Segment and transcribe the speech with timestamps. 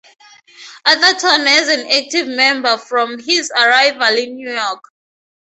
[0.83, 4.83] Atherton as an active member from his arrival in New York.